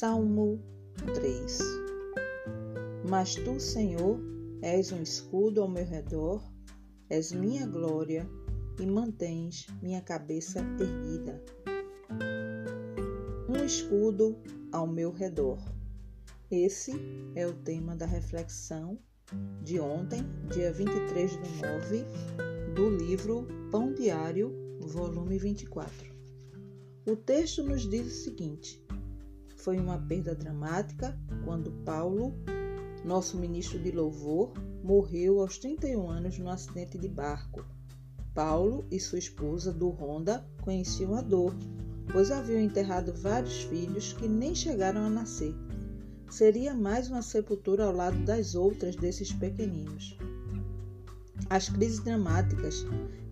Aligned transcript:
Salmo 0.00 0.62
3 1.12 1.58
Mas 3.10 3.34
tu, 3.34 3.58
Senhor, 3.58 4.20
és 4.62 4.92
um 4.92 5.02
escudo 5.02 5.60
ao 5.60 5.68
meu 5.68 5.84
redor, 5.84 6.40
és 7.10 7.32
minha 7.32 7.66
glória 7.66 8.24
e 8.80 8.86
mantens 8.86 9.66
minha 9.82 10.00
cabeça 10.00 10.60
erguida. 10.60 11.44
Um 13.48 13.64
escudo 13.64 14.40
ao 14.70 14.86
meu 14.86 15.10
redor. 15.10 15.58
Esse 16.48 16.92
é 17.34 17.44
o 17.44 17.52
tema 17.52 17.96
da 17.96 18.06
reflexão 18.06 19.00
de 19.64 19.80
ontem, 19.80 20.22
dia 20.54 20.72
23 20.72 21.32
de 21.32 21.60
9, 21.60 22.04
do 22.76 22.88
livro 22.88 23.48
Pão 23.72 23.92
Diário, 23.92 24.78
volume 24.78 25.40
24. 25.40 25.92
O 27.04 27.16
texto 27.16 27.64
nos 27.64 27.82
diz 27.82 28.06
o 28.06 28.22
seguinte: 28.22 28.86
foi 29.58 29.78
uma 29.78 29.98
perda 29.98 30.34
dramática 30.34 31.18
quando 31.44 31.72
Paulo, 31.84 32.32
nosso 33.04 33.36
ministro 33.36 33.78
de 33.78 33.90
louvor, 33.90 34.52
morreu 34.82 35.40
aos 35.40 35.58
31 35.58 36.08
anos 36.08 36.38
num 36.38 36.48
acidente 36.48 36.96
de 36.96 37.08
barco. 37.08 37.64
Paulo 38.34 38.86
e 38.90 39.00
sua 39.00 39.18
esposa, 39.18 39.72
do 39.72 39.88
Honda, 39.90 40.46
conheciam 40.62 41.14
a 41.14 41.20
dor, 41.20 41.54
pois 42.12 42.30
haviam 42.30 42.60
enterrado 42.60 43.12
vários 43.12 43.62
filhos 43.64 44.12
que 44.12 44.28
nem 44.28 44.54
chegaram 44.54 45.04
a 45.04 45.10
nascer. 45.10 45.54
Seria 46.30 46.72
mais 46.72 47.08
uma 47.08 47.22
sepultura 47.22 47.84
ao 47.84 47.92
lado 47.92 48.18
das 48.24 48.54
outras 48.54 48.94
desses 48.94 49.32
pequeninos. 49.32 50.16
As 51.50 51.68
crises 51.68 51.98
dramáticas 52.00 52.84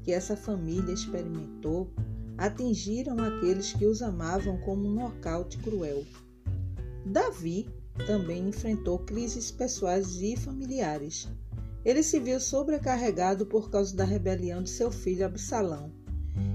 que 0.03 0.13
essa 0.13 0.37
família 0.37 0.93
experimentou 0.93 1.91
atingiram 2.39 3.19
aqueles 3.19 3.73
que 3.73 3.87
os 3.87 4.03
amavam 4.03 4.59
como 4.59 4.87
um 4.87 4.95
nocaute 4.95 5.59
cruel. 5.59 6.05
Davi 7.05 7.69
também 8.07 8.49
enfrentou 8.49 8.99
crises 8.99 9.51
pessoais 9.51 10.21
e 10.21 10.37
familiares. 10.37 11.29
Ele 11.85 12.03
se 12.03 12.19
viu 12.19 12.41
sobrecarregado 12.41 13.47
por 13.47 13.71
causa 13.71 13.95
da 13.95 14.05
rebelião 14.05 14.63
de 14.63 14.71
seu 14.71 14.91
filho 14.91 15.25
Absalão. 15.25 15.93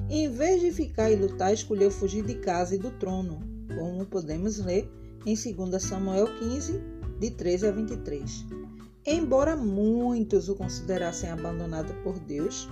E, 0.10 0.26
em 0.26 0.30
vez 0.30 0.62
de 0.62 0.72
ficar 0.72 1.10
e 1.10 1.16
lutar, 1.16 1.54
escolheu 1.54 1.90
fugir 1.90 2.23
de 2.23 2.36
casa 2.36 2.76
e 2.76 2.78
do 2.78 2.92
trono, 2.92 3.40
como 3.76 4.06
podemos 4.06 4.60
ler 4.60 4.92
em 5.26 5.34
2 5.34 5.82
Samuel 5.82 6.28
15, 6.38 6.82
de 7.20 7.32
13 7.32 7.68
a 7.68 7.72
23. 7.72 8.45
Embora 9.06 9.56
muitos 9.56 10.50
o 10.50 10.56
considerassem 10.56 11.30
abandonado 11.30 11.94
por 12.04 12.20
Deus, 12.20 12.68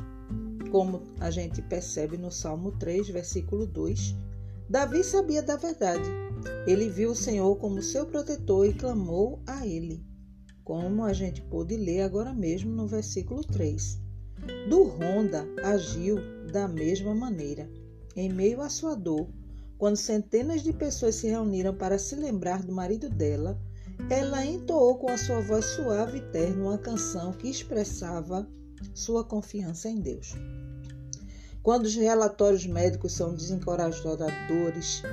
como 0.71 1.01
a 1.19 1.29
gente 1.29 1.61
percebe 1.61 2.17
no 2.17 2.31
Salmo 2.31 2.71
3, 2.73 3.09
versículo 3.09 3.65
2, 3.65 4.15
Davi 4.69 5.03
sabia 5.03 5.41
da 5.41 5.55
verdade. 5.55 6.09
Ele 6.67 6.89
viu 6.89 7.11
o 7.11 7.15
Senhor 7.15 7.55
como 7.57 7.81
seu 7.81 8.05
protetor 8.05 8.67
e 8.67 8.73
clamou 8.73 9.41
a 9.47 9.65
ele, 9.65 10.05
como 10.63 11.03
a 11.03 11.11
gente 11.11 11.41
pôde 11.41 11.75
ler 11.75 12.01
agora 12.01 12.33
mesmo 12.33 12.71
no 12.71 12.87
versículo 12.87 13.43
3. 13.43 13.99
Do 14.69 14.83
Ronda 14.83 15.45
agiu 15.63 16.17
da 16.51 16.67
mesma 16.67 17.13
maneira. 17.13 17.69
Em 18.15 18.31
meio 18.31 18.61
à 18.61 18.69
sua 18.69 18.95
dor, 18.95 19.27
quando 19.77 19.97
centenas 19.97 20.61
de 20.61 20.71
pessoas 20.71 21.15
se 21.15 21.27
reuniram 21.27 21.73
para 21.73 21.97
se 21.97 22.15
lembrar 22.15 22.63
do 22.63 22.73
marido 22.73 23.09
dela, 23.09 23.59
ela 24.09 24.45
entoou 24.45 24.97
com 24.97 25.09
a 25.09 25.17
sua 25.17 25.41
voz 25.41 25.65
suave 25.65 26.19
e 26.19 26.31
terna 26.31 26.63
uma 26.63 26.77
canção 26.77 27.33
que 27.33 27.49
expressava 27.49 28.47
sua 28.93 29.23
confiança 29.23 29.89
em 29.89 29.99
Deus. 29.99 30.35
Quando 31.61 31.85
os 31.85 31.95
relatórios 31.95 32.65
médicos 32.65 33.11
são 33.13 33.35
desencorajadores, 33.35 35.03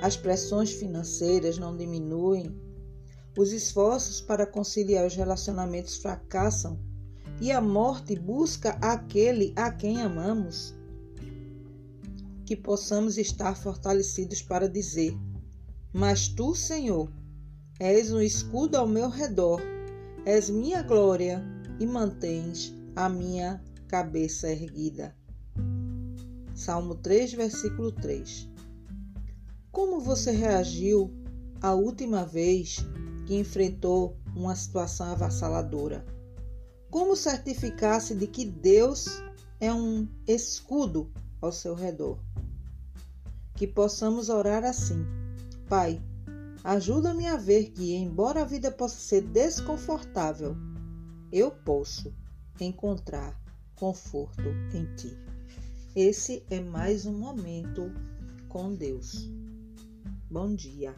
as 0.00 0.16
pressões 0.16 0.72
financeiras 0.72 1.58
não 1.58 1.76
diminuem, 1.76 2.54
os 3.36 3.52
esforços 3.52 4.20
para 4.20 4.46
conciliar 4.46 5.06
os 5.06 5.14
relacionamentos 5.14 5.96
fracassam 5.96 6.78
e 7.40 7.50
a 7.50 7.60
morte 7.60 8.18
busca 8.18 8.78
aquele 8.80 9.52
a 9.56 9.70
quem 9.70 10.00
amamos, 10.00 10.74
que 12.46 12.56
possamos 12.56 13.18
estar 13.18 13.56
fortalecidos 13.56 14.40
para 14.40 14.68
dizer: 14.68 15.14
Mas 15.92 16.28
tu, 16.28 16.54
Senhor, 16.54 17.12
és 17.78 18.12
um 18.12 18.20
escudo 18.20 18.76
ao 18.76 18.86
meu 18.86 19.10
redor, 19.10 19.60
és 20.24 20.48
minha 20.48 20.82
glória 20.82 21.44
e 21.78 21.86
mantens 21.86 22.75
a 22.96 23.10
minha 23.10 23.62
cabeça 23.88 24.48
erguida. 24.48 25.14
Salmo 26.54 26.94
3, 26.94 27.34
versículo 27.34 27.92
3. 27.92 28.48
Como 29.70 30.00
você 30.00 30.30
reagiu 30.30 31.12
a 31.60 31.74
última 31.74 32.24
vez 32.24 32.78
que 33.26 33.36
enfrentou 33.38 34.16
uma 34.34 34.56
situação 34.56 35.08
avassaladora? 35.08 36.06
Como 36.90 37.14
certificar-se 37.14 38.14
de 38.14 38.26
que 38.26 38.46
Deus 38.46 39.22
é 39.60 39.70
um 39.70 40.08
escudo 40.26 41.12
ao 41.42 41.52
seu 41.52 41.74
redor? 41.74 42.18
Que 43.54 43.66
possamos 43.66 44.30
orar 44.30 44.64
assim: 44.64 45.04
Pai, 45.68 46.02
ajuda-me 46.64 47.26
a 47.26 47.36
ver 47.36 47.72
que, 47.72 47.94
embora 47.94 48.40
a 48.40 48.46
vida 48.46 48.70
possa 48.70 48.98
ser 48.98 49.20
desconfortável, 49.20 50.56
eu 51.30 51.50
posso 51.50 52.10
encontrar 52.64 53.38
conforto 53.74 54.48
em 54.74 54.84
Ti. 54.96 55.16
Esse 55.94 56.44
é 56.50 56.60
mais 56.60 57.06
um 57.06 57.18
momento 57.18 57.92
com 58.48 58.74
Deus. 58.74 59.28
Bom 60.30 60.54
dia. 60.54 60.94